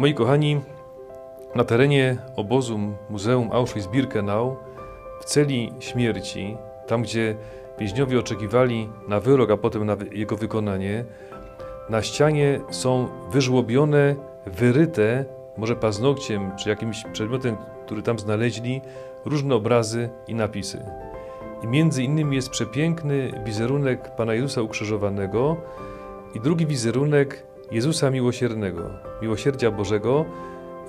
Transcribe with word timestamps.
Moi 0.00 0.14
kochani, 0.14 0.60
na 1.54 1.64
terenie 1.64 2.16
obozu 2.36 2.78
Muzeum 3.10 3.50
Auschwitz-Birkenau 3.50 4.56
w 5.20 5.24
celi 5.24 5.72
śmierci, 5.80 6.56
tam 6.86 7.02
gdzie 7.02 7.36
więźniowie 7.78 8.18
oczekiwali 8.18 8.88
na 9.08 9.20
wyrok, 9.20 9.50
a 9.50 9.56
potem 9.56 9.86
na 9.86 9.96
jego 10.12 10.36
wykonanie, 10.36 11.04
na 11.90 12.02
ścianie 12.02 12.60
są 12.70 13.08
wyżłobione, 13.30 14.16
wyryte, 14.46 15.24
może 15.56 15.76
paznokciem 15.76 16.50
czy 16.56 16.68
jakimś 16.68 17.04
przedmiotem, 17.12 17.56
który 17.86 18.02
tam 18.02 18.18
znaleźli, 18.18 18.80
różne 19.24 19.54
obrazy 19.54 20.08
i 20.28 20.34
napisy. 20.34 20.84
I 21.62 21.66
między 21.66 22.02
innymi 22.02 22.36
jest 22.36 22.50
przepiękny 22.50 23.42
wizerunek 23.44 24.16
Pana 24.16 24.34
Jezusa 24.34 24.62
ukrzyżowanego 24.62 25.56
i 26.34 26.40
drugi 26.40 26.66
wizerunek 26.66 27.49
Jezusa 27.70 28.10
Miłosiernego, 28.10 28.90
Miłosierdzia 29.22 29.70
Bożego, 29.70 30.24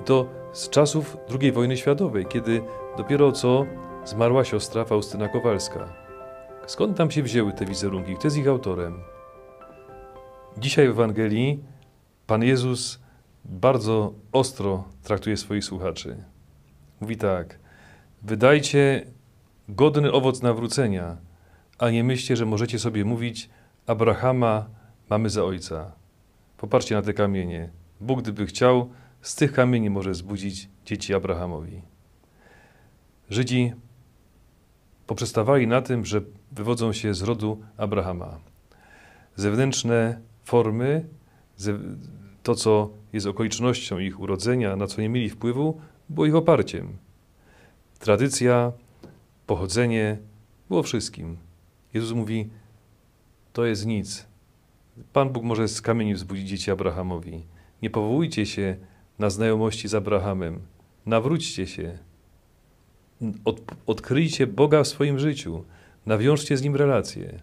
to 0.05 0.25
z 0.53 0.69
czasów 0.69 1.17
II 1.41 1.51
wojny 1.51 1.77
światowej, 1.77 2.25
kiedy 2.25 2.61
dopiero 2.97 3.31
co 3.31 3.65
zmarła 4.05 4.45
siostra 4.45 4.85
Faustyna 4.85 5.27
Kowalska. 5.27 5.93
Skąd 6.67 6.97
tam 6.97 7.11
się 7.11 7.23
wzięły 7.23 7.53
te 7.53 7.65
wizerunki? 7.65 8.15
Kto 8.15 8.27
jest 8.27 8.37
ich 8.37 8.47
autorem? 8.47 8.99
Dzisiaj 10.57 10.87
w 10.87 10.91
Ewangelii 10.91 11.63
Pan 12.27 12.43
Jezus 12.43 12.99
bardzo 13.45 14.13
ostro 14.31 14.83
traktuje 15.03 15.37
swoich 15.37 15.63
słuchaczy. 15.63 16.23
Mówi 17.01 17.17
tak: 17.17 17.59
Wydajcie 18.21 19.05
godny 19.69 20.11
owoc 20.11 20.41
nawrócenia, 20.41 21.17
a 21.77 21.89
nie 21.89 22.03
myślcie, 22.03 22.35
że 22.35 22.45
możecie 22.45 22.79
sobie 22.79 23.05
mówić: 23.05 23.49
Abrahama 23.87 24.65
mamy 25.09 25.29
za 25.29 25.43
ojca. 25.43 26.00
Popatrzcie 26.61 26.95
na 26.95 27.01
te 27.01 27.13
kamienie. 27.13 27.69
Bóg, 28.01 28.21
gdyby 28.21 28.45
chciał, 28.45 28.89
z 29.21 29.35
tych 29.35 29.53
kamieni 29.53 29.89
może 29.89 30.13
zbudzić 30.13 30.69
dzieci 30.85 31.13
Abrahamowi. 31.13 31.81
Żydzi 33.29 33.73
poprzestawali 35.07 35.67
na 35.67 35.81
tym, 35.81 36.05
że 36.05 36.21
wywodzą 36.51 36.93
się 36.93 37.13
z 37.13 37.21
rodu 37.21 37.61
Abrahama. 37.77 38.39
Zewnętrzne 39.35 40.19
formy, 40.43 41.05
to 42.43 42.55
co 42.55 42.89
jest 43.13 43.27
okolicznością 43.27 43.99
ich 43.99 44.19
urodzenia, 44.19 44.75
na 44.75 44.87
co 44.87 45.01
nie 45.01 45.09
mieli 45.09 45.29
wpływu, 45.29 45.81
było 46.09 46.25
ich 46.25 46.35
oparciem. 46.35 46.97
Tradycja, 47.99 48.71
pochodzenie 49.47 50.17
było 50.67 50.83
wszystkim. 50.83 51.37
Jezus 51.93 52.13
mówi: 52.13 52.49
To 53.53 53.65
jest 53.65 53.85
nic. 53.85 54.30
Pan 55.13 55.29
Bóg 55.29 55.43
może 55.43 55.67
z 55.67 55.81
kamieni 55.81 56.13
wzbudzić 56.13 56.49
dzieci 56.49 56.71
Abrahamowi. 56.71 57.43
Nie 57.81 57.89
powołujcie 57.89 58.45
się 58.45 58.75
na 59.19 59.29
znajomości 59.29 59.87
z 59.87 59.95
Abrahamem. 59.95 60.59
Nawróćcie 61.05 61.67
się. 61.67 61.97
Od, 63.45 63.61
odkryjcie 63.85 64.47
Boga 64.47 64.83
w 64.83 64.87
swoim 64.87 65.19
życiu. 65.19 65.63
Nawiążcie 66.05 66.57
z 66.57 66.61
Nim 66.61 66.75
relacje. 66.75 67.39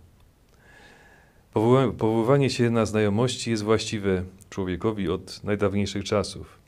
Powoływanie 1.99 2.51
się 2.51 2.71
na 2.71 2.87
znajomości 2.87 3.51
jest 3.51 3.63
właściwe 3.63 4.25
człowiekowi 4.51 5.09
od 5.09 5.45
najdawniejszych 5.45 6.05
czasów. 6.05 6.59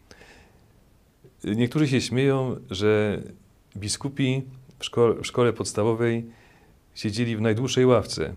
Niektórzy 1.44 1.89
się 1.89 2.00
śmieją, 2.00 2.56
że 2.70 3.22
biskupi 3.77 4.42
w 4.78 4.84
szkole, 4.84 5.15
w 5.15 5.27
szkole 5.27 5.53
podstawowej 5.53 6.25
siedzieli 6.94 7.37
w 7.37 7.41
najdłuższej 7.41 7.87
ławce, 7.87 8.34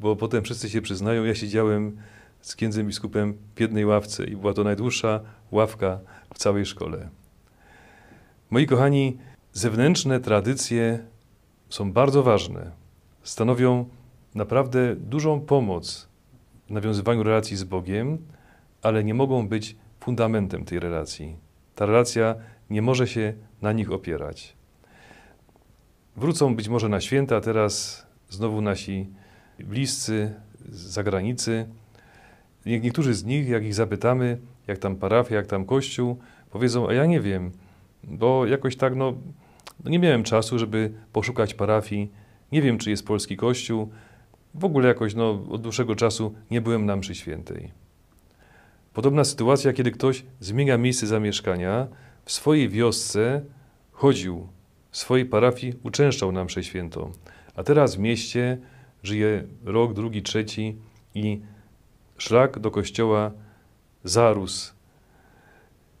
bo 0.00 0.16
potem 0.16 0.44
wszyscy 0.44 0.70
się 0.70 0.82
przyznają, 0.82 1.24
ja 1.24 1.34
siedziałem 1.34 1.96
z 2.40 2.56
księdzem 2.56 2.86
biskupem 2.86 3.38
w 3.56 3.60
jednej 3.60 3.86
ławce 3.86 4.24
i 4.24 4.36
była 4.36 4.52
to 4.52 4.64
najdłuższa 4.64 5.20
ławka 5.50 5.98
w 6.34 6.38
całej 6.38 6.66
szkole. 6.66 7.08
Moi 8.50 8.66
kochani, 8.66 9.18
zewnętrzne 9.52 10.20
tradycje 10.20 10.98
są 11.68 11.92
bardzo 11.92 12.22
ważne. 12.22 12.70
Stanowią 13.22 13.88
naprawdę 14.34 14.96
dużą 14.96 15.40
pomoc 15.40 16.08
w 16.68 16.70
nawiązywaniu 16.70 17.22
relacji 17.22 17.56
z 17.56 17.64
Bogiem, 17.64 18.18
ale 18.82 19.04
nie 19.04 19.14
mogą 19.14 19.48
być 19.48 19.76
fundamentem 20.00 20.64
tej 20.64 20.80
relacji. 20.80 21.36
Ta 21.74 21.86
relacja 21.86 22.34
nie 22.70 22.82
może 22.82 23.06
się 23.06 23.34
na 23.62 23.72
nich 23.72 23.92
opierać. 23.92 24.56
Wrócą 26.16 26.56
być 26.56 26.68
może 26.68 26.88
na 26.88 27.00
święta, 27.00 27.40
teraz 27.40 28.06
znowu 28.30 28.60
nasi 28.60 29.06
bliscy 29.58 30.34
z 30.68 30.76
zagranicy. 30.76 31.66
Niektórzy 32.66 33.14
z 33.14 33.24
nich, 33.24 33.48
jak 33.48 33.64
ich 33.64 33.74
zapytamy, 33.74 34.38
jak 34.66 34.78
tam 34.78 34.96
parafia, 34.96 35.34
jak 35.34 35.46
tam 35.46 35.64
kościół, 35.64 36.18
powiedzą, 36.50 36.88
a 36.88 36.92
ja 36.92 37.06
nie 37.06 37.20
wiem, 37.20 37.50
bo 38.04 38.46
jakoś 38.46 38.76
tak, 38.76 38.96
no, 38.96 39.14
no 39.84 39.90
nie 39.90 39.98
miałem 39.98 40.22
czasu, 40.22 40.58
żeby 40.58 40.92
poszukać 41.12 41.54
parafii, 41.54 42.10
nie 42.52 42.62
wiem, 42.62 42.78
czy 42.78 42.90
jest 42.90 43.06
polski 43.06 43.36
kościół, 43.36 43.90
w 44.54 44.64
ogóle 44.64 44.88
jakoś, 44.88 45.14
no, 45.14 45.30
od 45.50 45.62
dłuższego 45.62 45.94
czasu 45.94 46.34
nie 46.50 46.60
byłem 46.60 46.86
na 46.86 46.96
mszy 46.96 47.14
świętej. 47.14 47.70
Podobna 48.92 49.24
sytuacja, 49.24 49.72
kiedy 49.72 49.90
ktoś 49.90 50.24
zmienia 50.40 50.78
miejsce 50.78 51.06
zamieszkania, 51.06 51.88
w 52.24 52.32
swojej 52.32 52.68
wiosce 52.68 53.42
chodził, 53.92 54.48
w 54.90 54.96
swojej 54.96 55.26
parafii 55.26 55.74
uczęszczał 55.82 56.32
na 56.32 56.44
mszę 56.44 56.64
świętą, 56.64 57.12
a 57.56 57.62
teraz 57.62 57.96
w 57.96 57.98
mieście 57.98 58.58
żyje 59.04 59.44
rok, 59.64 59.92
drugi, 59.92 60.22
trzeci 60.22 60.76
i 61.14 61.40
szlak 62.18 62.58
do 62.58 62.70
kościoła 62.70 63.32
zarósł. 64.04 64.74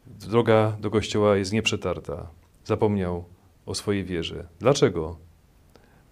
Droga 0.06 0.76
do 0.80 0.90
kościoła 0.90 1.36
jest 1.36 1.52
nieprzetarta. 1.52 2.30
Zapomniał 2.64 3.24
o 3.66 3.74
swojej 3.74 4.04
wierze. 4.04 4.46
Dlaczego? 4.60 5.16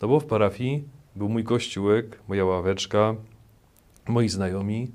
No 0.03 0.09
bo 0.09 0.21
w 0.21 0.27
parafii 0.27 0.85
był 1.17 1.29
mój 1.29 1.45
kościółek, 1.45 2.21
moja 2.29 2.45
ławeczka, 2.45 3.15
moi 4.09 4.29
znajomi. 4.29 4.91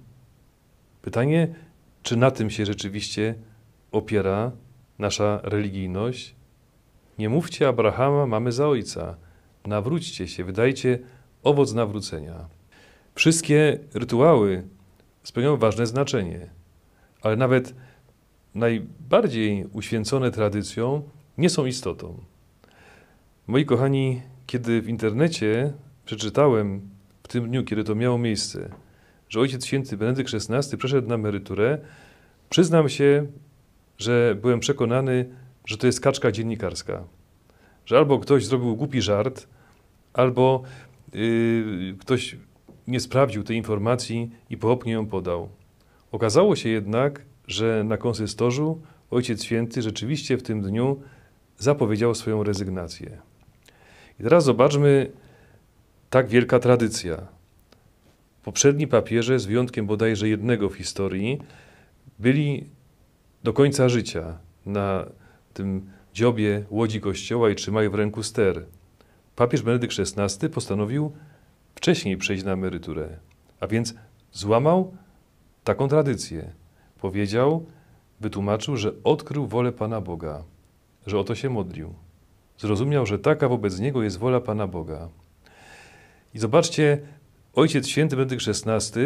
Pytanie, 1.02 1.56
czy 2.04 2.16
na 2.18 2.32
tym 2.32 2.50
się 2.50 2.66
rzeczywiście 2.66 3.36
opiera 3.92 4.52
nasza 5.00 5.40
religijność? 5.44 6.36
Nie 7.20 7.30
mówcie 7.30 7.68
Abrahama 7.68 8.28
mamy 8.28 8.52
za 8.52 8.68
ojca. 8.68 9.18
Nawróćcie 9.66 10.28
się, 10.28 10.44
wydajcie 10.44 11.00
owoc 11.44 11.74
nawrócenia. 11.74 12.48
Wszystkie 13.16 13.80
rytuały 13.94 14.64
spełniają 15.24 15.58
ważne 15.58 15.88
znaczenie, 15.88 16.50
ale 17.22 17.36
nawet 17.36 17.74
najbardziej 18.56 19.66
uświęcone 19.74 20.32
tradycją 20.32 21.10
nie 21.38 21.50
są 21.50 21.66
istotą. 21.66 22.24
Moi 23.48 23.66
kochani, 23.66 24.22
kiedy 24.48 24.82
w 24.82 24.90
internecie 24.90 25.74
przeczytałem 26.06 26.90
w 27.24 27.28
tym 27.28 27.48
dniu, 27.48 27.64
kiedy 27.64 27.84
to 27.84 27.96
miało 27.96 28.18
miejsce, 28.18 28.70
że 29.30 29.40
Ojciec 29.40 29.66
Święty 29.66 29.98
Benedykt 29.98 30.34
XVI 30.34 30.78
przeszedł 30.78 31.08
na 31.08 31.16
emeryturę, 31.16 31.78
przyznam 32.50 32.90
się, 32.90 33.28
że 33.98 34.36
byłem 34.42 34.60
przekonany, 34.60 35.30
że 35.66 35.78
to 35.78 35.88
jest 35.88 36.02
kaczka 36.02 36.32
dziennikarska. 36.32 37.04
Że 37.86 37.98
albo 37.98 38.20
ktoś 38.20 38.46
zrobił 38.46 38.76
głupi 38.76 39.02
żart, 39.02 39.48
albo 40.14 40.64
ktoś 42.00 42.38
nie 42.88 43.00
sprawdził 43.00 43.44
tej 43.44 43.58
informacji 43.58 44.32
i 44.50 44.58
pochopnie 44.58 44.94
ją 44.94 45.06
podał. 45.06 45.50
Okazało 46.12 46.56
się 46.56 46.70
jednak, 46.70 47.26
że 47.48 47.84
na 47.84 47.98
konsystorzu 47.98 48.82
Ojciec 49.12 49.44
Święty 49.44 49.82
rzeczywiście 49.82 50.38
w 50.38 50.44
tym 50.44 50.62
dniu 50.62 51.02
zapowiedział 51.58 52.16
swoją 52.16 52.44
rezygnację. 52.44 53.18
I 54.20 54.24
teraz 54.24 54.44
zobaczmy, 54.44 55.12
tak 56.10 56.28
wielka 56.28 56.60
tradycja. 56.60 57.28
Poprzedni 58.44 58.88
papieże, 58.88 59.40
z 59.40 59.46
wyjątkiem 59.46 59.88
bodajże 59.88 60.30
jednego 60.30 60.70
w 60.70 60.76
historii, 60.76 61.40
byli 62.20 62.70
do 63.44 63.54
końca 63.54 63.90
życia 63.90 64.38
na 64.66 65.06
tym 65.54 65.90
dziobie 66.14 66.64
łodzi 66.70 67.02
kościoła 67.02 67.50
i 67.50 67.56
trzymają 67.56 67.90
w 67.90 67.96
ręku 67.96 68.24
ster. 68.24 68.66
Papież 69.38 69.62
Benedykt 69.62 69.96
XVI 70.00 70.50
postanowił 70.50 71.12
wcześniej 71.76 72.18
przejść 72.18 72.44
na 72.44 72.52
emeryturę, 72.52 73.18
a 73.60 73.68
więc 73.68 73.96
złamał 74.32 74.98
taką 75.64 75.88
tradycję. 75.88 76.52
Powiedział, 77.02 77.66
wytłumaczył, 78.20 78.78
że 78.78 78.92
odkrył 79.04 79.48
wolę 79.48 79.72
Pana 79.72 80.02
Boga, 80.02 80.44
że 81.08 81.20
o 81.20 81.24
to 81.24 81.36
się 81.36 81.50
modlił. 81.50 81.94
Zrozumiał, 82.58 83.06
że 83.06 83.20
taka 83.20 83.50
wobec 83.50 83.80
niego 83.80 84.04
jest 84.04 84.18
wola 84.18 84.42
Pana 84.42 84.68
Boga. 84.68 85.10
I 86.34 86.40
zobaczcie, 86.40 87.00
Ojciec 87.54 87.88
Święty 87.88 88.16
Benedykt 88.16 88.46
XVI 88.48 89.02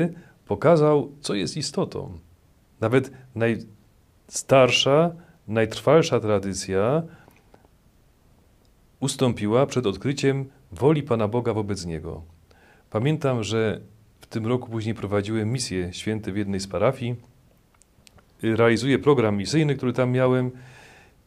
pokazał, 0.45 1.11
co 1.21 1.33
jest 1.33 1.57
istotą. 1.57 2.19
Nawet 2.81 3.11
najstarsza, 3.35 5.11
najtrwalsza 5.47 6.19
tradycja 6.19 7.03
ustąpiła 9.01 9.65
przed 9.65 9.85
odkryciem 9.85 10.45
woli 10.71 11.03
Pana 11.03 11.27
Boga 11.27 11.53
wobec 11.53 11.85
niego. 11.85 12.23
Pamiętam, 12.89 13.43
że 13.43 13.81
w 14.21 14.27
tym 14.27 14.47
roku 14.47 14.69
później 14.69 14.95
prowadziłem 14.95 15.51
misję 15.51 15.93
święty 15.93 16.31
w 16.31 16.37
jednej 16.37 16.59
z 16.59 16.67
parafii 16.67 17.15
realizuję 18.43 18.99
program 18.99 19.37
misyjny, 19.37 19.75
który 19.75 19.93
tam 19.93 20.11
miałem 20.11 20.51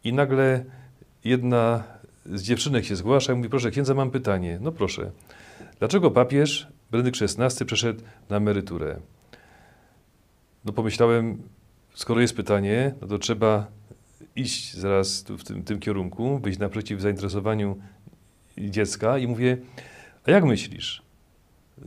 i 0.05 0.12
nagle 0.12 0.65
jedna 1.25 1.85
z 2.26 2.43
dziewczynek 2.43 2.85
się 2.85 2.97
zgłasza 2.97 3.32
i 3.32 3.37
mówi, 3.37 3.49
proszę 3.49 3.71
księdza, 3.71 3.94
mam 3.94 4.11
pytanie. 4.11 4.59
No 4.61 4.73
proszę, 4.73 5.11
dlaczego 5.79 6.11
papież 6.11 6.69
Benedykt 6.91 7.19
XVI 7.23 7.67
przeszedł 7.67 8.03
na 8.31 8.37
emeryturę? 8.37 9.00
No 10.65 10.73
pomyślałem, 10.73 11.43
skoro 11.94 12.20
jest 12.20 12.37
pytanie, 12.37 12.94
no 13.00 13.06
to 13.06 13.19
trzeba 13.19 13.67
iść 14.37 14.75
zaraz 14.75 15.23
w 15.23 15.44
tym, 15.44 15.62
tym 15.62 15.81
kierunku, 15.81 16.38
wyjść 16.38 16.59
naprzeciw 16.59 17.00
zainteresowaniu 17.00 17.76
dziecka 18.59 19.19
i 19.19 19.26
mówię, 19.26 19.56
a 20.26 20.31
jak 20.31 20.44
myślisz? 20.44 21.03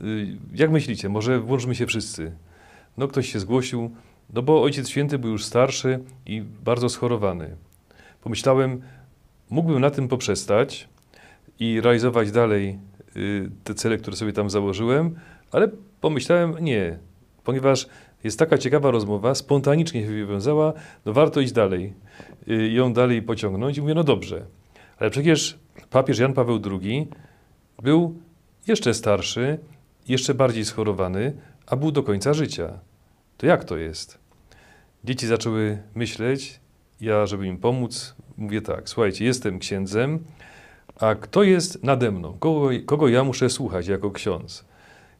Y, 0.02 0.38
jak 0.54 0.70
myślicie? 0.70 1.08
Może 1.08 1.40
włączmy 1.40 1.74
się 1.74 1.86
wszyscy. 1.86 2.32
No 2.96 3.08
ktoś 3.08 3.32
się 3.32 3.40
zgłosił, 3.40 3.90
no 4.32 4.42
bo 4.42 4.62
Ojciec 4.62 4.88
Święty 4.88 5.18
był 5.18 5.30
już 5.30 5.44
starszy 5.44 6.00
i 6.26 6.42
bardzo 6.64 6.88
schorowany. 6.88 7.56
Pomyślałem, 8.22 8.82
mógłbym 9.50 9.80
na 9.80 9.90
tym 9.90 10.08
poprzestać 10.08 10.88
i 11.58 11.80
realizować 11.80 12.30
dalej 12.30 12.78
y, 13.16 13.50
te 13.64 13.74
cele, 13.74 13.98
które 13.98 14.16
sobie 14.16 14.32
tam 14.32 14.50
założyłem, 14.50 15.14
ale 15.52 15.68
pomyślałem, 16.00 16.54
nie, 16.60 16.98
ponieważ 17.44 17.86
jest 18.24 18.38
taka 18.38 18.58
ciekawa 18.58 18.90
rozmowa, 18.90 19.34
spontanicznie 19.34 20.02
się 20.02 20.08
wywiązała, 20.08 20.72
no 21.04 21.12
warto 21.12 21.40
iść 21.40 21.52
dalej, 21.52 21.92
y, 22.48 22.70
ją 22.70 22.92
dalej 22.92 23.22
pociągnąć 23.22 23.78
i 23.78 23.82
mówię, 23.82 23.94
no 23.94 24.04
dobrze, 24.04 24.46
ale 24.98 25.10
przecież 25.10 25.58
papież 25.90 26.18
Jan 26.18 26.32
Paweł 26.32 26.60
II 26.82 27.08
był 27.82 28.18
jeszcze 28.66 28.94
starszy, 28.94 29.58
jeszcze 30.08 30.34
bardziej 30.34 30.64
schorowany, 30.64 31.32
a 31.66 31.76
był 31.76 31.92
do 31.92 32.02
końca 32.02 32.34
życia. 32.34 32.78
To 33.38 33.46
jak 33.46 33.64
to 33.64 33.76
jest? 33.76 34.18
Dzieci 35.04 35.26
zaczęły 35.26 35.78
myśleć, 35.94 36.60
ja, 37.00 37.26
żeby 37.26 37.46
im 37.46 37.58
pomóc, 37.58 38.14
mówię 38.36 38.62
tak, 38.62 38.88
słuchajcie, 38.88 39.24
jestem 39.24 39.58
księdzem, 39.58 40.24
a 41.00 41.14
kto 41.14 41.42
jest 41.42 41.84
nade 41.84 42.10
mną? 42.10 42.36
Kogo, 42.38 42.70
kogo 42.86 43.08
ja 43.08 43.24
muszę 43.24 43.50
słuchać 43.50 43.86
jako 43.86 44.10
ksiądz? 44.10 44.64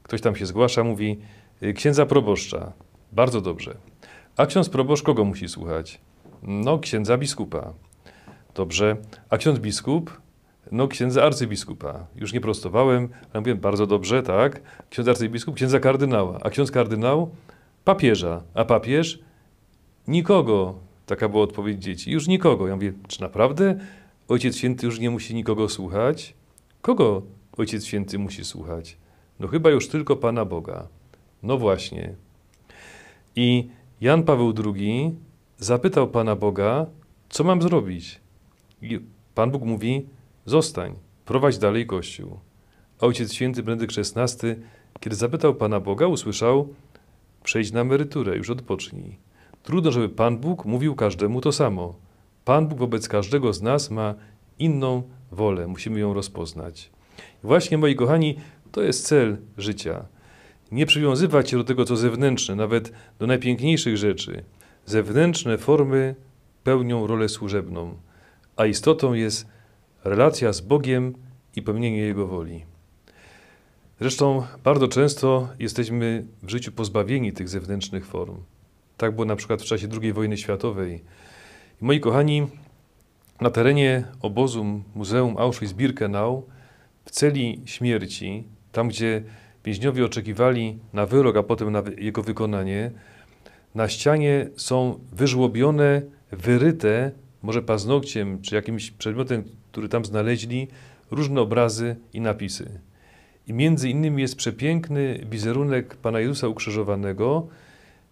Ktoś 0.02 0.20
tam 0.20 0.36
się 0.36 0.46
zgłasza, 0.46 0.84
mówi, 0.84 1.18
y, 1.62 1.72
księdza 1.72 2.06
proboszcza. 2.06 2.72
Bardzo 3.12 3.40
dobrze. 3.40 3.74
A 4.36 4.46
ksiądz 4.46 4.68
proboszcz 4.68 5.02
kogo 5.02 5.24
musi 5.24 5.48
słuchać? 5.48 6.00
No, 6.42 6.78
księdza 6.78 7.18
biskupa. 7.18 7.72
Dobrze. 8.54 8.96
A 9.30 9.38
ksiądz 9.38 9.58
biskup? 9.58 10.20
No, 10.72 10.88
księdza 10.88 11.24
arcybiskupa. 11.24 12.06
Już 12.16 12.32
nie 12.32 12.40
prostowałem, 12.40 13.08
ale 13.32 13.40
mówię, 13.40 13.54
bardzo 13.54 13.86
dobrze, 13.86 14.22
tak. 14.22 14.62
Ksiądz 14.90 15.08
arcybiskup, 15.08 15.54
księdza 15.54 15.80
kardynała. 15.80 16.38
A 16.42 16.50
ksiądz 16.50 16.70
kardynał? 16.70 17.30
Papieża. 17.84 18.42
A 18.54 18.64
papież? 18.64 19.18
Nikogo. 20.08 20.74
Taka 21.06 21.28
była 21.28 21.42
odpowiedź 21.42 21.82
dzieci. 21.82 22.10
Już 22.10 22.26
nikogo. 22.26 22.68
Ja 22.68 22.74
mówię, 22.74 22.92
czy 23.08 23.20
naprawdę 23.20 23.78
Ojciec 24.28 24.56
Święty 24.56 24.86
już 24.86 25.00
nie 25.00 25.10
musi 25.10 25.34
nikogo 25.34 25.68
słuchać? 25.68 26.34
Kogo 26.82 27.22
Ojciec 27.56 27.84
Święty 27.84 28.18
musi 28.18 28.44
słuchać? 28.44 28.96
No 29.40 29.48
chyba 29.48 29.70
już 29.70 29.88
tylko 29.88 30.16
Pana 30.16 30.44
Boga. 30.44 30.88
No 31.42 31.58
właśnie. 31.58 32.14
I 33.40 33.68
Jan 34.00 34.22
Paweł 34.22 34.54
II 34.64 35.14
zapytał 35.58 36.08
Pana 36.08 36.36
Boga, 36.36 36.86
co 37.28 37.44
mam 37.44 37.62
zrobić? 37.62 38.20
I 38.82 39.00
Pan 39.34 39.50
Bóg 39.50 39.62
mówi, 39.62 40.06
zostań, 40.46 40.94
prowadź 41.24 41.58
dalej 41.58 41.86
Kościół. 41.86 42.38
Ojciec 43.00 43.32
Święty 43.32 43.62
Benedykt 43.62 43.94
XVI, 43.98 44.48
kiedy 45.00 45.16
zapytał 45.16 45.54
Pana 45.54 45.80
Boga, 45.80 46.06
usłyszał, 46.06 46.68
przejdź 47.42 47.72
na 47.72 47.80
emeryturę, 47.80 48.36
już 48.36 48.50
odpocznij. 48.50 49.16
Trudno, 49.62 49.92
żeby 49.92 50.08
Pan 50.08 50.38
Bóg 50.38 50.64
mówił 50.64 50.94
każdemu 50.94 51.40
to 51.40 51.52
samo. 51.52 51.94
Pan 52.44 52.68
Bóg 52.68 52.78
wobec 52.78 53.08
każdego 53.08 53.52
z 53.52 53.62
nas 53.62 53.90
ma 53.90 54.14
inną 54.58 55.02
wolę, 55.32 55.66
musimy 55.66 56.00
ją 56.00 56.14
rozpoznać. 56.14 56.90
Właśnie, 57.42 57.78
moi 57.78 57.96
kochani, 57.96 58.36
to 58.72 58.82
jest 58.82 59.06
cel 59.06 59.36
życia. 59.58 60.04
Nie 60.72 60.86
przywiązywać 60.86 61.50
się 61.50 61.56
do 61.56 61.64
tego, 61.64 61.84
co 61.84 61.96
zewnętrzne, 61.96 62.54
nawet 62.54 62.92
do 63.18 63.26
najpiękniejszych 63.26 63.96
rzeczy. 63.96 64.44
Zewnętrzne 64.86 65.58
formy 65.58 66.14
pełnią 66.64 67.06
rolę 67.06 67.28
służebną, 67.28 67.94
a 68.56 68.66
istotą 68.66 69.14
jest 69.14 69.46
relacja 70.04 70.52
z 70.52 70.60
Bogiem 70.60 71.14
i 71.56 71.62
pełnienie 71.62 71.98
Jego 71.98 72.26
woli. 72.26 72.64
Zresztą 74.00 74.42
bardzo 74.64 74.88
często 74.88 75.48
jesteśmy 75.58 76.26
w 76.42 76.50
życiu 76.50 76.72
pozbawieni 76.72 77.32
tych 77.32 77.48
zewnętrznych 77.48 78.06
form. 78.06 78.36
Tak 78.96 79.14
było 79.14 79.24
na 79.24 79.36
przykład 79.36 79.62
w 79.62 79.64
czasie 79.64 79.88
II 80.02 80.12
wojny 80.12 80.36
światowej. 80.36 81.02
Moi 81.80 82.00
kochani, 82.00 82.46
na 83.40 83.50
terenie 83.50 84.04
obozu 84.20 84.82
Muzeum 84.94 85.34
Auschwitz-Birkenau 85.34 86.42
w 87.04 87.10
celi 87.10 87.62
śmierci, 87.64 88.44
tam 88.72 88.88
gdzie 88.88 89.22
więźniowie 89.68 90.04
oczekiwali 90.04 90.78
na 90.92 91.06
wyrok, 91.06 91.36
a 91.36 91.42
potem 91.42 91.72
na 91.72 91.82
jego 91.98 92.22
wykonanie, 92.22 92.90
na 93.74 93.88
ścianie 93.88 94.48
są 94.56 94.98
wyżłobione, 95.12 96.02
wyryte, 96.32 97.12
może 97.42 97.62
paznokciem 97.62 98.42
czy 98.42 98.54
jakimś 98.54 98.90
przedmiotem, 98.90 99.44
który 99.72 99.88
tam 99.88 100.04
znaleźli, 100.04 100.68
różne 101.10 101.40
obrazy 101.40 101.96
i 102.12 102.20
napisy. 102.20 102.80
I 103.46 103.52
między 103.52 103.88
innymi 103.88 104.22
jest 104.22 104.36
przepiękny 104.36 105.26
wizerunek 105.30 105.96
Pana 105.96 106.20
Jezusa 106.20 106.48
ukrzyżowanego 106.48 107.48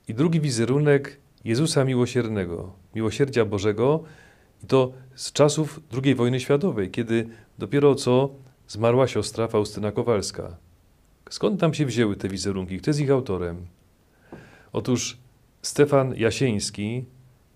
i 0.09 0.15
drugi 0.15 0.41
wizerunek 0.41 1.21
Jezusa 1.45 1.85
Miłosiernego, 1.85 2.73
Miłosierdzia 2.95 3.45
Bożego, 3.45 4.03
i 4.65 4.67
to 4.67 4.93
z 5.15 5.33
czasów 5.33 5.81
II 6.05 6.15
wojny 6.15 6.41
światowej, 6.41 6.91
kiedy 6.91 7.29
dopiero 7.59 7.95
co 7.95 8.31
zmarła 8.69 9.07
siostra 9.09 9.49
Faustyna 9.49 9.93
Kowalska. 9.93 10.66
Skąd 11.31 11.61
tam 11.61 11.75
się 11.75 11.87
wzięły 11.87 12.17
te 12.17 12.29
wizerunki? 12.29 12.79
Kto 12.79 12.91
jest 12.91 13.01
ich 13.01 13.11
autorem? 13.11 13.67
Otóż 14.73 15.19
Stefan 15.63 16.15
Jasieński, 16.15 17.05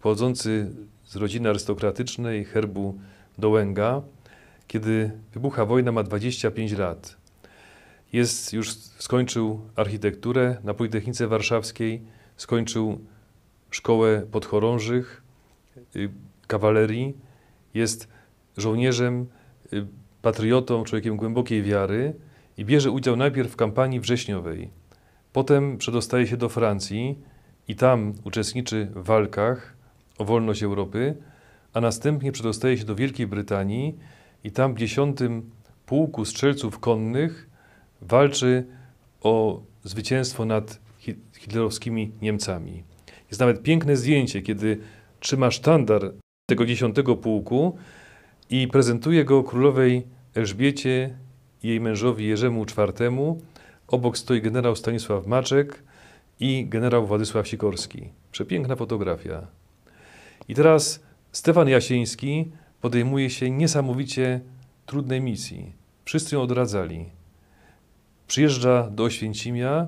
pochodzący 0.02 0.70
z 1.04 1.16
rodziny 1.16 1.48
arystokratycznej 1.48 2.44
herbu 2.44 2.98
Dołęga, 3.38 4.02
kiedy 4.68 5.10
wybucha 5.34 5.64
wojna, 5.64 5.92
ma 5.92 6.02
25 6.02 6.72
lat. 6.72 7.16
Jest, 8.12 8.52
już 8.52 8.74
skończył 8.74 9.60
architekturę 9.76 10.56
na 10.64 10.74
Politechnice 10.74 11.26
Warszawskiej, 11.26 12.02
skończył 12.36 13.00
szkołę 13.70 14.22
podchorążych, 14.30 15.22
y, 15.96 16.10
kawalerii, 16.46 17.14
jest 17.74 18.08
żołnierzem, 18.56 19.26
y, 19.72 19.86
patriotą, 20.22 20.84
człowiekiem 20.84 21.16
głębokiej 21.16 21.62
wiary 21.62 22.14
i 22.58 22.64
bierze 22.64 22.90
udział 22.90 23.16
najpierw 23.16 23.52
w 23.52 23.56
kampanii 23.56 24.00
wrześniowej. 24.00 24.70
Potem 25.32 25.78
przedostaje 25.78 26.26
się 26.26 26.36
do 26.36 26.48
Francji 26.48 27.18
i 27.68 27.76
tam 27.76 28.14
uczestniczy 28.24 28.88
w 28.94 29.04
walkach 29.04 29.76
o 30.18 30.24
wolność 30.24 30.62
Europy, 30.62 31.16
a 31.72 31.80
następnie 31.80 32.32
przedostaje 32.32 32.78
się 32.78 32.84
do 32.84 32.94
Wielkiej 32.94 33.26
Brytanii 33.26 33.96
i 34.44 34.50
tam 34.50 34.74
w 34.74 34.78
10 34.78 35.18
Pułku 35.86 36.24
Strzelców 36.24 36.78
Konnych 36.78 37.50
walczy 38.00 38.66
o 39.20 39.62
zwycięstwo 39.84 40.44
nad 40.44 40.80
hitlerowskimi 41.38 42.12
Niemcami. 42.22 42.82
Jest 43.28 43.40
nawet 43.40 43.62
piękne 43.62 43.96
zdjęcie, 43.96 44.42
kiedy 44.42 44.78
trzyma 45.20 45.50
sztandar 45.50 46.12
tego 46.46 46.66
10 46.66 46.96
pułku 47.22 47.76
i 48.50 48.68
prezentuje 48.68 49.24
go 49.24 49.44
królowej 49.44 50.06
Elżbiecie 50.34 51.16
jej 51.62 51.80
mężowi 51.80 52.26
Jerzemu 52.26 52.62
IV. 52.62 53.10
Obok 53.88 54.18
stoi 54.18 54.42
generał 54.42 54.76
Stanisław 54.76 55.26
Maczek 55.26 55.82
i 56.40 56.66
generał 56.66 57.06
Władysław 57.06 57.48
Sikorski. 57.48 58.08
Przepiękna 58.32 58.76
fotografia. 58.76 59.46
I 60.48 60.54
teraz 60.54 61.00
Stefan 61.32 61.68
Jasieński 61.68 62.50
podejmuje 62.80 63.30
się 63.30 63.50
niesamowicie 63.50 64.40
trudnej 64.86 65.20
misji. 65.20 65.72
Wszyscy 66.04 66.34
ją 66.34 66.42
odradzali. 66.42 67.06
Przyjeżdża 68.26 68.90
do 68.90 69.04
Oświęcimia 69.04 69.86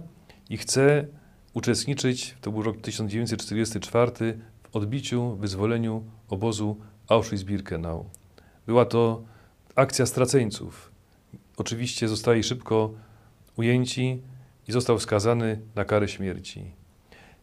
i 0.50 0.56
chce 0.56 1.06
uczestniczyć, 1.54 2.36
to 2.40 2.52
był 2.52 2.62
rok 2.62 2.80
1944, 2.80 4.38
w 4.62 4.76
odbiciu, 4.76 5.36
wyzwoleniu 5.36 6.04
obozu 6.28 6.76
Auschwitz-Birkenau. 7.08 8.04
Była 8.66 8.84
to 8.84 9.22
akcja 9.74 10.06
straceńców. 10.06 10.91
Oczywiście 11.56 12.09
zostali 12.09 12.42
szybko 12.42 12.94
ujęci 13.56 14.23
i 14.68 14.73
został 14.73 14.99
skazany 14.99 15.61
na 15.75 15.85
karę 15.85 16.09
śmierci. 16.09 16.64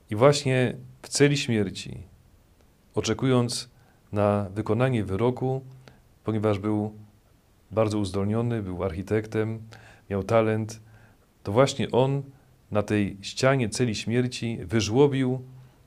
I 0.09 0.15
właśnie 0.15 0.75
w 1.01 1.09
celi 1.09 1.37
śmierci, 1.37 2.03
oczekując 2.95 3.69
na 4.11 4.49
wykonanie 4.55 5.03
wyroku, 5.03 5.61
ponieważ 6.23 6.59
był 6.59 6.93
bardzo 7.71 7.99
uzdolniony, 7.99 8.63
był 8.63 8.83
architektem, 8.83 9.59
miał 10.09 10.23
talent, 10.23 10.81
to 11.43 11.51
właśnie 11.51 11.91
on 11.91 12.23
na 12.71 12.83
tej 12.83 13.17
ścianie 13.21 13.69
celi 13.69 13.95
śmierci 13.95 14.57
wyżłobił 14.65 15.41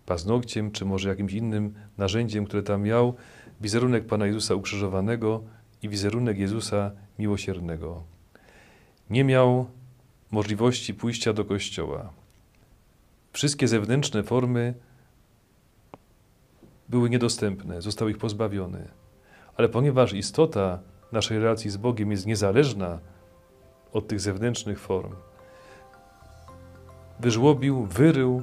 paznokciem, 0.07 0.71
czy 0.71 0.85
może 0.85 1.09
jakimś 1.09 1.33
innym 1.33 1.75
narzędziem, 1.99 2.45
które 2.45 2.63
tam 2.63 2.83
miał, 2.83 3.15
wizerunek 3.61 4.07
Pana 4.07 4.27
Jezusa 4.27 4.55
ukrzyżowanego 4.55 5.43
i 5.83 5.89
wizerunek 5.89 6.39
Jezusa 6.39 6.91
miłosiernego. 7.19 8.12
Nie 9.11 9.25
miał 9.25 9.67
możliwości 10.31 10.95
pójścia 10.95 11.33
do 11.33 11.45
kościoła. 11.45 12.13
Wszystkie 13.33 13.69
zewnętrzne 13.69 14.23
formy 14.23 14.75
były 16.89 17.11
niedostępne, 17.11 17.83
został 17.83 18.09
ich 18.09 18.19
pozbawiony. 18.19 18.89
Ale 19.57 19.69
ponieważ 19.69 20.13
istota 20.13 20.79
naszej 21.13 21.39
relacji 21.39 21.71
z 21.71 21.77
Bogiem 21.77 22.11
jest 22.11 22.27
niezależna 22.27 22.99
od 23.93 24.09
tych 24.09 24.21
zewnętrznych 24.21 24.81
form, 24.81 25.15
wyżłobił, 27.21 27.85
wyrył 27.85 28.43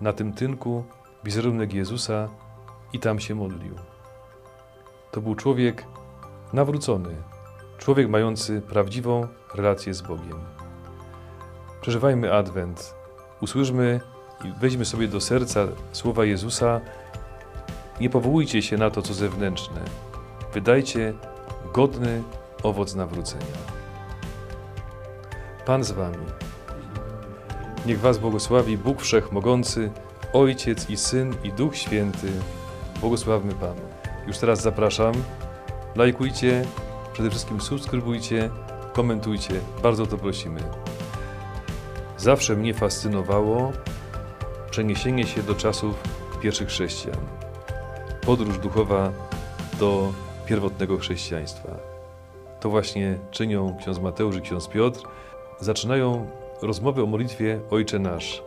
na 0.00 0.12
tym 0.12 0.32
tynku 0.32 0.84
wizerunek 1.24 1.72
Jezusa 1.72 2.28
i 2.92 2.98
tam 2.98 3.20
się 3.20 3.34
modlił. 3.34 3.74
To 5.12 5.20
był 5.20 5.34
człowiek 5.34 5.84
nawrócony, 6.52 7.14
człowiek 7.84 8.08
mający 8.08 8.60
prawdziwą 8.60 9.26
relację 9.54 9.94
z 9.94 10.02
Bogiem. 10.02 10.38
Przeżywajmy 11.80 12.32
Adwent, 12.32 12.94
usłyszmy 13.40 14.00
i 14.44 14.52
weźmy 14.60 14.84
sobie 14.84 15.08
do 15.08 15.20
serca 15.20 15.66
słowa 15.92 16.24
Jezusa. 16.24 16.80
Nie 18.00 18.10
powołujcie 18.10 18.62
się 18.62 18.76
na 18.76 18.90
to, 18.90 19.02
co 19.02 19.14
zewnętrzne. 19.14 19.80
Wydajcie 20.54 21.14
godny 21.72 22.22
owoc 22.62 22.94
nawrócenia. 22.94 23.56
Pan 25.66 25.84
z 25.84 25.92
Wami. 25.92 26.26
Niech 27.86 28.00
Was 28.00 28.18
błogosławi 28.18 28.78
Bóg 28.78 29.02
Wszechmogący, 29.02 29.90
Ojciec 30.32 30.90
i 30.90 30.96
Syn 30.96 31.34
i 31.44 31.52
Duch 31.52 31.76
Święty. 31.76 32.28
Błogosławmy 33.00 33.54
Panu. 33.54 33.82
Już 34.26 34.38
teraz 34.38 34.62
zapraszam. 34.62 35.14
Lajkujcie, 35.96 36.64
przede 37.14 37.30
wszystkim 37.30 37.60
subskrybujcie, 37.60 38.50
komentujcie. 38.92 39.54
Bardzo 39.82 40.06
to 40.06 40.18
prosimy. 40.18 40.60
Zawsze 42.16 42.56
mnie 42.56 42.74
fascynowało 42.74 43.72
przeniesienie 44.70 45.26
się 45.26 45.42
do 45.42 45.54
czasów 45.54 45.94
pierwszych 46.40 46.68
chrześcijan. 46.68 47.20
Podróż 48.26 48.58
duchowa 48.58 49.12
do 49.80 50.12
pierwotnego 50.46 50.98
chrześcijaństwa. 50.98 51.68
To 52.60 52.70
właśnie 52.70 53.18
czynią 53.30 53.76
ksiądz 53.80 54.00
Mateusz 54.00 54.36
i 54.36 54.40
ksiądz 54.40 54.68
Piotr. 54.68 55.00
Zaczynają 55.60 56.26
rozmowę 56.62 57.02
o 57.02 57.06
modlitwie 57.06 57.60
Ojcze 57.70 57.98
Nasz. 57.98 58.42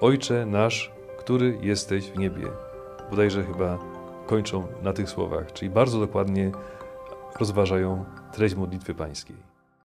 Ojcze 0.00 0.46
Nasz, 0.46 0.92
który 1.18 1.58
jesteś 1.60 2.10
w 2.10 2.18
niebie. 2.18 2.46
Bodajże 3.10 3.44
chyba 3.44 3.78
kończą 4.26 4.66
na 4.82 4.92
tych 4.92 5.10
słowach, 5.10 5.52
czyli 5.52 5.70
bardzo 5.70 6.00
dokładnie 6.00 6.52
rozważają 7.40 8.04
treść 8.32 8.54
modlitwy 8.54 8.94
pańskiej. 8.94 9.51